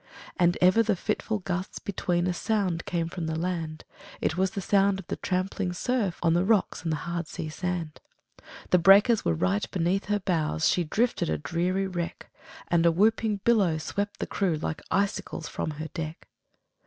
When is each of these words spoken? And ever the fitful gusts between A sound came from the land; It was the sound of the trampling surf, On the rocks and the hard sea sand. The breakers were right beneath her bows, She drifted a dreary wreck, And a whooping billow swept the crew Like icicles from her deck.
And 0.35 0.57
ever 0.61 0.81
the 0.81 0.95
fitful 0.95 1.37
gusts 1.41 1.77
between 1.77 2.25
A 2.25 2.33
sound 2.33 2.85
came 2.85 3.07
from 3.07 3.27
the 3.27 3.37
land; 3.37 3.83
It 4.19 4.35
was 4.35 4.49
the 4.49 4.59
sound 4.59 4.97
of 4.97 5.05
the 5.05 5.15
trampling 5.15 5.73
surf, 5.73 6.17
On 6.23 6.33
the 6.33 6.43
rocks 6.43 6.81
and 6.81 6.91
the 6.91 6.95
hard 7.05 7.27
sea 7.27 7.49
sand. 7.49 8.01
The 8.71 8.79
breakers 8.79 9.23
were 9.23 9.35
right 9.35 9.69
beneath 9.69 10.05
her 10.05 10.17
bows, 10.17 10.67
She 10.67 10.83
drifted 10.83 11.29
a 11.29 11.37
dreary 11.37 11.85
wreck, 11.85 12.33
And 12.67 12.83
a 12.87 12.91
whooping 12.91 13.41
billow 13.43 13.77
swept 13.77 14.19
the 14.19 14.25
crew 14.25 14.55
Like 14.55 14.81
icicles 14.89 15.47
from 15.47 15.69
her 15.77 15.89
deck. 15.93 16.27